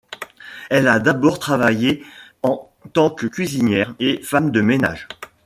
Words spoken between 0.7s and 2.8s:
Elle a d'abord travaillé en